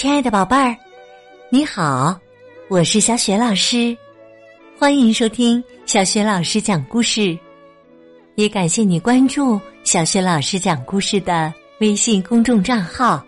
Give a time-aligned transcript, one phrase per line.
[0.00, 0.74] 亲爱的宝贝儿，
[1.50, 2.18] 你好，
[2.70, 3.94] 我是小雪老师，
[4.78, 7.38] 欢迎收听小雪老师讲故事，
[8.34, 13.22] 也感谢你关注小雪老师讲故事的微信公众账号。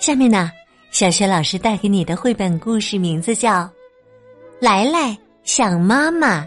[0.00, 0.50] 下面呢，
[0.90, 3.60] 小雪老师带给你的绘本故事名字叫
[4.58, 6.40] 《来来想妈妈》，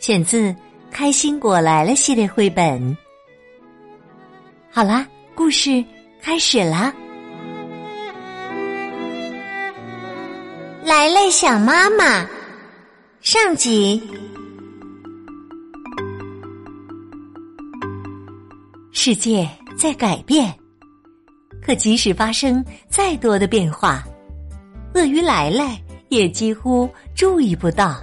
[0.00, 0.50] 选自
[0.90, 2.98] 《开心果来了》系列绘本。
[4.68, 5.84] 好啦，故事
[6.20, 6.92] 开始啦。
[10.96, 12.24] 来来想妈妈，
[13.20, 14.00] 上集。
[18.92, 20.54] 世界在改变，
[21.60, 24.04] 可即使发生再多的变化，
[24.94, 25.76] 鳄鱼来来
[26.10, 28.00] 也几乎注意不到。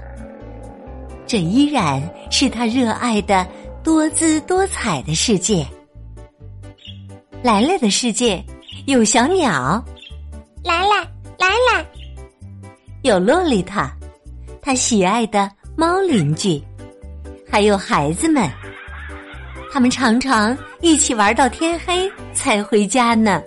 [1.26, 3.48] 这依然是他热爱的
[3.82, 5.66] 多姿多彩的世界。
[7.42, 8.44] 来来的世界
[8.86, 9.82] 有小鸟，
[10.62, 10.98] 来来
[11.40, 12.01] 来来。
[13.04, 13.92] 有洛丽塔，
[14.62, 16.62] 他喜爱的猫邻居，
[17.50, 18.48] 还有孩子们，
[19.74, 23.42] 他们常常一起玩到天黑才回家呢。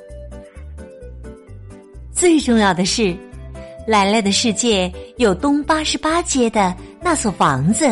[2.12, 3.16] 最重要的是，
[3.86, 7.88] 来来的世界有东八十八街的那所房子，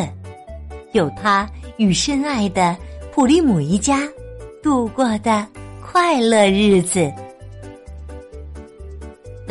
[0.90, 2.77] 有他与深爱的
[3.12, 4.00] 普利姆一家
[4.64, 5.46] 度过的
[5.80, 7.12] 快乐日子。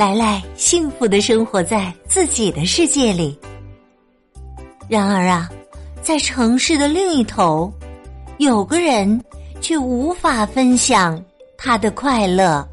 [0.01, 3.37] 来来，幸福的生活在自己的世界里。
[4.89, 5.47] 然而啊，
[6.01, 7.71] 在城市的另一头，
[8.39, 9.23] 有个人
[9.61, 11.23] 却无法分享
[11.55, 12.67] 他的快乐。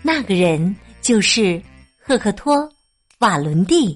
[0.00, 1.60] 那个人就是
[2.02, 2.56] 赫克托·
[3.18, 3.94] 瓦伦蒂，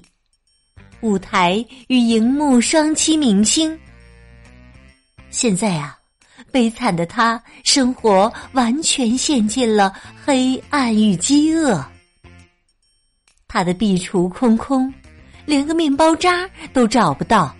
[1.01, 3.75] 舞台与荧幕双栖明星。
[5.31, 5.97] 现在啊。
[6.51, 9.93] 悲惨的他，生活完全陷进了
[10.25, 11.83] 黑暗与饥饿。
[13.47, 14.93] 他的壁橱空空，
[15.45, 17.53] 连个面包渣都找不到。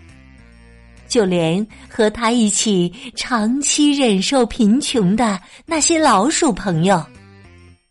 [1.07, 7.05] 就连和他一起长期忍受贫穷的那些老鼠朋友，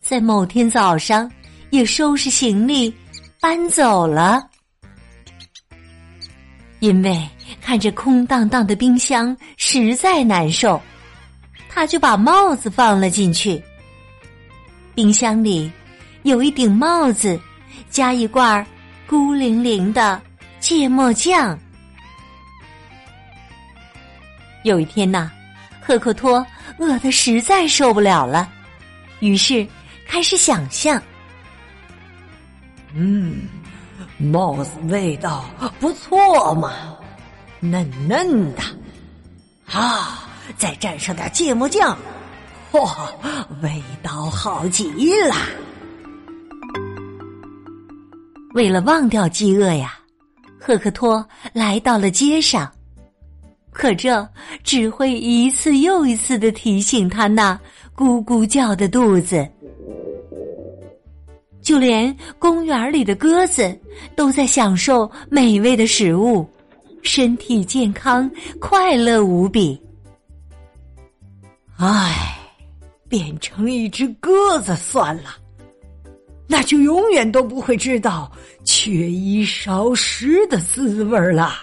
[0.00, 1.30] 在某天早上
[1.68, 2.90] 也收拾行李
[3.38, 4.42] 搬走了，
[6.80, 7.28] 因为。
[7.60, 10.80] 看着空荡荡的冰箱，实在难受，
[11.68, 13.60] 他就把帽子放了进去。
[14.94, 15.70] 冰箱里
[16.22, 17.38] 有一顶帽子，
[17.90, 18.64] 加一罐
[19.06, 20.20] 孤零零的
[20.60, 21.58] 芥末酱。
[24.62, 25.30] 有一天呐，
[25.80, 26.46] 赫克托
[26.78, 28.48] 饿得实在受不了了，
[29.18, 29.66] 于是
[30.06, 31.02] 开始想象：
[32.94, 33.42] 嗯，
[34.20, 35.44] 帽子味道
[35.78, 36.72] 不错嘛。
[37.60, 38.62] 嫩嫩的，
[39.70, 40.26] 啊！
[40.56, 41.96] 再蘸上点芥末酱，
[42.72, 42.90] 嚯，
[43.62, 44.84] 味道好极
[45.22, 45.34] 了。
[48.54, 49.94] 为了忘掉饥饿呀，
[50.58, 52.70] 赫克托来到了街上，
[53.72, 54.28] 可这
[54.64, 57.58] 只会一次又一次的提醒他那
[57.94, 59.48] 咕咕叫的肚子。
[61.62, 63.78] 就连公园里的鸽子
[64.16, 66.48] 都在享受美味的食物。
[67.02, 69.80] 身体健康，快乐无比。
[71.78, 72.38] 唉，
[73.08, 75.36] 变成一只鸽子算了，
[76.46, 78.30] 那就永远都不会知道
[78.64, 81.54] 缺衣少食的滋味了。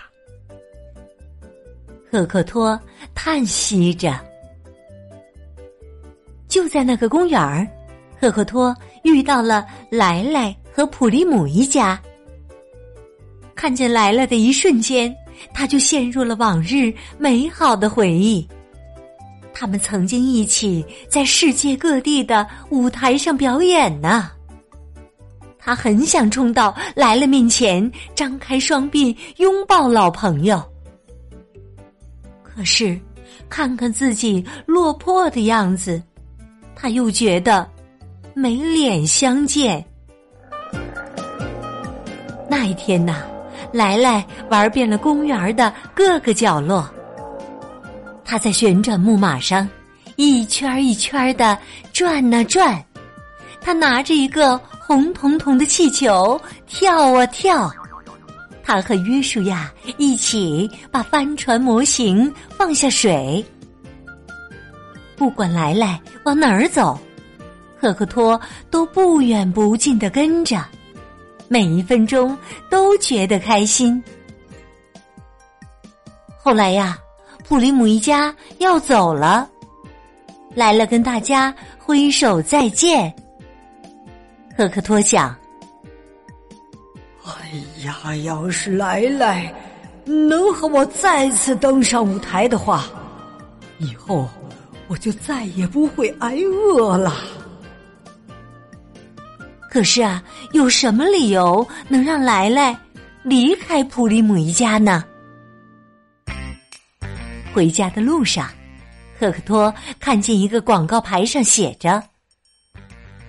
[2.10, 2.80] 赫克托
[3.14, 4.20] 叹息着。
[6.48, 7.68] 就在那个公园儿，
[8.20, 8.76] 赫克托
[9.08, 12.00] 遇到了莱莱和普利姆一家。
[13.56, 15.16] 看见来了的一瞬间。
[15.54, 18.48] 他就陷入了往日美好的回忆。
[19.54, 24.32] 他们曾经一起在世界各地的舞台上表演呢。
[25.60, 30.60] 他很想冲到来了面前，张开双臂拥抱老朋友。
[32.42, 33.00] 可是，
[33.48, 36.02] 看看自己落魄的样子，
[36.76, 37.70] 他又觉得
[38.38, 39.84] 没脸相见。
[42.48, 43.24] 那一天呐。
[43.74, 46.90] 来来玩遍了公园的各个角落。
[48.24, 49.68] 他在旋转木马上
[50.16, 51.58] 一圈一圈的
[51.92, 52.82] 转啊转，
[53.60, 57.70] 他拿着一个红彤彤的气球跳啊跳。
[58.64, 63.44] 他和约书亚一起把帆船模型放下水。
[65.18, 66.98] 不管来来往哪儿走，
[67.80, 68.40] 赫克托
[68.70, 70.64] 都不远不近的跟着。
[71.48, 72.38] 每一分钟
[72.70, 74.04] 都觉得开心。
[76.38, 76.98] 后来呀，
[77.48, 79.50] 普利姆一家要走了，
[80.54, 83.14] 来了跟大家挥手再见。
[84.58, 85.34] 赫克托想：
[87.24, 87.32] 哎
[87.86, 89.54] 呀，要是来来
[90.04, 92.86] 能和我再次登上舞台的话，
[93.78, 94.28] 以后
[94.88, 97.14] 我就再也不会挨饿了。
[99.78, 102.76] 可是啊，有什么理由能让来来
[103.22, 105.06] 离开普利姆一家呢？
[107.54, 108.50] 回家的路上，
[109.20, 112.02] 赫克托看见一个广告牌上写着：“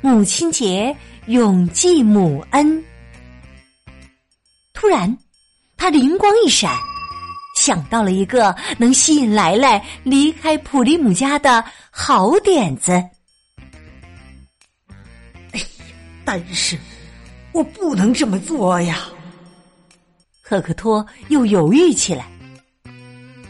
[0.00, 0.96] 母亲节
[1.26, 2.82] 永记母恩。”
[4.72, 5.14] 突然，
[5.76, 6.74] 他灵光一闪，
[7.58, 13.04] 想到了一个能吸引来来离开普利姆家的好点子。
[16.30, 16.76] 但是
[17.52, 19.08] 我不能这么做呀！
[20.42, 22.30] 赫克托又犹豫起来，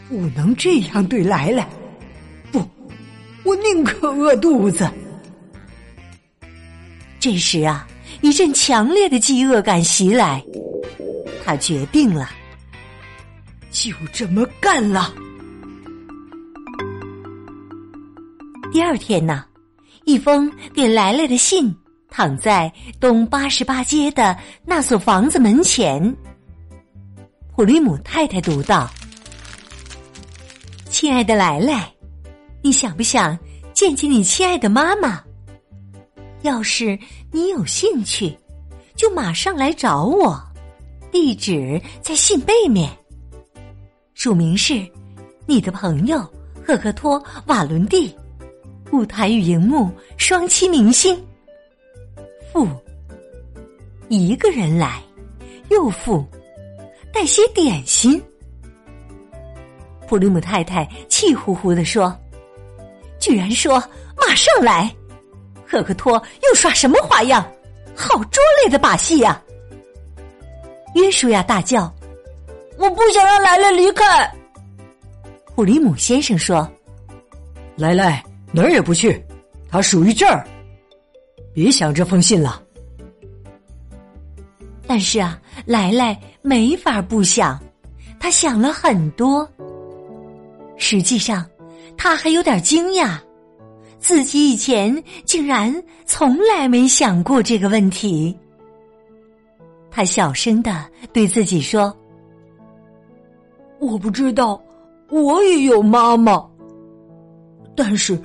[0.07, 1.67] 不能这样对莱莱。
[2.53, 2.65] 不，
[3.43, 4.89] 我宁可饿肚子。
[7.19, 7.85] 这时啊，
[8.21, 10.41] 一阵强烈的饥饿感袭来。
[11.43, 12.29] 他决定了，
[13.71, 15.13] 就这么干了。
[18.71, 19.43] 第二天呢，
[20.05, 21.75] 一封给莱莱的信
[22.09, 26.15] 躺在东八十八街的那所房子门前。
[27.55, 28.89] 普利姆太太读道
[30.89, 31.91] ：“亲爱的来来，
[32.61, 33.37] 你想不想
[33.73, 35.21] 见见你亲爱的妈妈？
[36.41, 36.97] 要是
[37.31, 38.37] 你有兴趣，
[38.95, 40.41] 就马上来找我。”
[41.11, 42.87] 地址在信背面，
[44.13, 44.87] 署名是
[45.47, 46.19] 你的朋友
[46.63, 48.15] 赫克托·瓦伦蒂，
[48.91, 51.19] 舞台与荧幕双栖明星。
[52.51, 52.67] 附
[54.09, 55.01] 一个人来，
[55.69, 56.25] 又附
[57.13, 58.21] 带些点心。
[60.07, 62.17] 普利姆太太气呼呼的说
[63.19, 63.77] ：“居然说
[64.17, 64.93] 马上来！
[65.67, 67.45] 赫克托又耍什么花样？
[67.95, 69.39] 好拙劣的把戏呀！”
[70.95, 71.93] 约书亚大叫
[72.79, 74.31] ：“我不想让莱莱离开。”
[75.53, 76.67] 普里姆先生说
[77.77, 79.23] ：“莱莱哪儿也不去，
[79.69, 80.47] 他属于这儿。
[81.53, 82.63] 别想这封信了。”
[84.87, 87.59] 但是啊，来来没法不想，
[88.19, 89.47] 他想了很多。
[90.77, 91.45] 实际上，
[91.95, 93.19] 他还有点惊讶，
[93.99, 95.71] 自己以前竟然
[96.05, 98.35] 从来没想过这个问题。
[99.91, 101.95] 他小声的对自己说
[103.79, 104.59] ：“我不知道，
[105.09, 106.43] 我也有妈妈，
[107.75, 108.19] 但是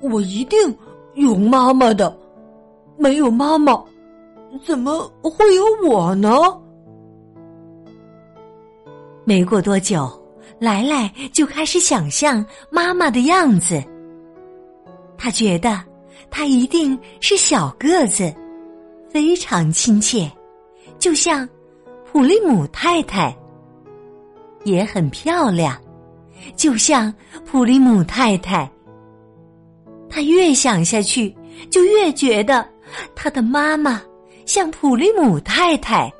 [0.00, 0.58] 我一定
[1.14, 2.16] 有妈妈的。
[2.98, 3.84] 没有妈妈，
[4.64, 6.30] 怎么会有我呢？”
[9.24, 10.08] 没过多久，
[10.58, 13.82] 来来就开始想象妈妈的样子。
[15.18, 15.82] 他觉得
[16.30, 18.32] 她一定是小个子，
[19.08, 20.30] 非常亲切。
[20.98, 21.48] 就像
[22.04, 23.36] 普利姆太太
[24.64, 25.76] 也很漂亮，
[26.54, 27.12] 就像
[27.44, 28.70] 普利姆太太。
[30.08, 31.36] 他越想下去，
[31.68, 32.66] 就越觉得
[33.14, 34.00] 他的妈妈
[34.44, 36.12] 像普利姆太太。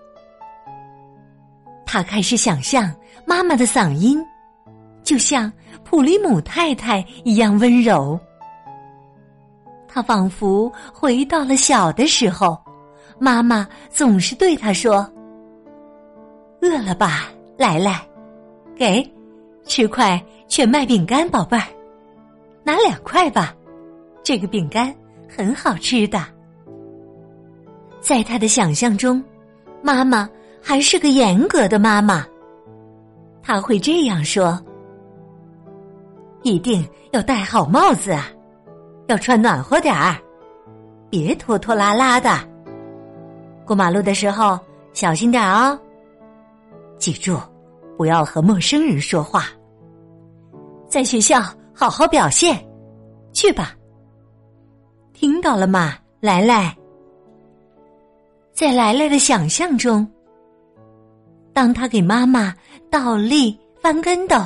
[1.84, 4.22] 他开始想象妈妈的嗓音，
[5.02, 5.52] 就像
[5.84, 8.18] 普利姆太太一样温柔。
[9.86, 12.58] 他仿佛回到了小的时候。
[13.18, 15.10] 妈妈总是对他说
[16.60, 18.06] ：“饿了吧，来来，
[18.76, 19.02] 给
[19.64, 21.64] 吃块全麦饼干，宝贝儿，
[22.62, 23.54] 拿两块吧，
[24.22, 24.94] 这个饼干
[25.34, 26.22] 很好吃的。”
[28.06, 29.20] 在他的想象中，
[29.82, 30.30] 妈妈
[30.62, 32.24] 还是个严格的妈妈，
[33.42, 34.56] 他会这样说
[36.44, 38.28] ：“一定要戴好帽子啊，
[39.08, 40.14] 要穿暖和点儿，
[41.10, 42.30] 别拖拖拉拉的。”
[43.66, 44.56] 过马路的时候
[44.92, 45.76] 小心点哦！
[47.00, 47.36] 记住，
[47.98, 49.46] 不要和陌生人说话。
[50.88, 51.42] 在学校
[51.74, 52.64] 好好表现，
[53.32, 53.74] 去吧。
[55.12, 56.72] 听到了吗，来来？
[58.56, 60.10] 在来来的想象中，
[61.52, 62.54] 当他给妈妈
[62.90, 64.38] 倒立、翻跟斗、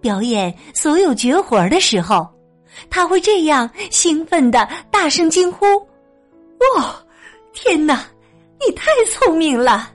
[0.00, 2.28] 表演所有绝活的时候，
[2.90, 5.64] 他会这样兴奋的大声惊呼
[6.76, 6.92] ：“哇，
[7.52, 8.04] 天哪！”
[8.58, 9.90] 你太聪明了。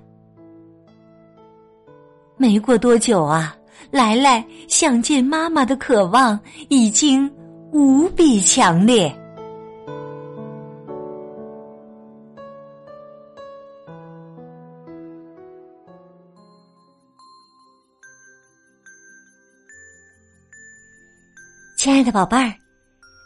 [2.37, 3.53] 没过多久啊，
[3.91, 7.29] 来来想见妈妈的渴望已经
[7.73, 9.13] 无比强烈。
[21.77, 22.51] 亲爱的宝贝儿，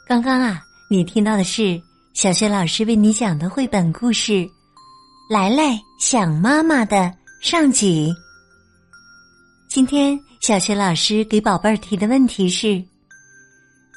[0.05, 1.81] 刚刚啊，你听到的是
[2.13, 4.33] 小学老师为你讲的绘本故事
[5.29, 7.09] 《来来想妈妈》的
[7.41, 8.13] 上集。
[9.69, 12.83] 今天，小学老师给宝贝儿提的问题是：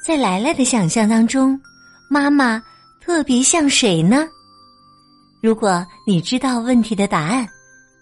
[0.05, 1.59] 在来来的想象当中，
[2.09, 2.63] 妈妈
[3.01, 4.25] 特别像谁呢？
[5.43, 7.45] 如果你知道问题的答案，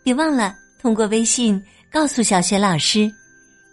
[0.03, 1.59] 别忘了通过微信
[1.91, 3.11] 告诉小学老师。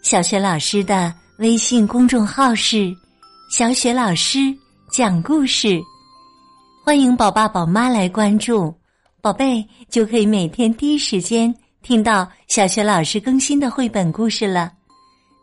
[0.00, 2.94] 小学老师的微信公众号是
[3.50, 4.54] “小雪老师
[4.92, 5.80] 讲故事”。
[6.84, 8.74] 欢迎宝爸宝妈来关注，
[9.22, 14.70] 宝贝就可以每天第一时间听到小学老师更新的绘本故事了。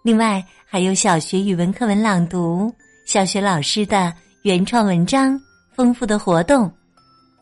[0.03, 2.71] 另外，还有小学语文课文朗读、
[3.07, 4.13] 小学老师的
[4.43, 5.35] 原创文章、
[5.75, 6.71] 丰富的活动。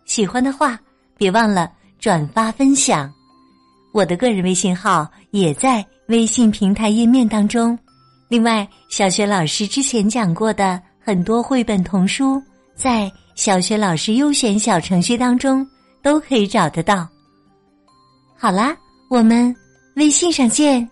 [0.05, 0.79] 喜欢的话，
[1.17, 1.69] 别忘了
[1.99, 3.13] 转发分享。
[3.91, 7.77] 我的个人微信号也在微信平台页面当中。
[8.35, 12.43] 另外，小学老师之前讲过的很多绘本童书，
[12.75, 13.09] 在。
[13.33, 15.65] 小学老师优选小程序当中
[16.01, 17.07] 都可以找得到。
[18.37, 18.75] 好啦，
[19.09, 19.55] 我们
[19.95, 20.89] 微信上见。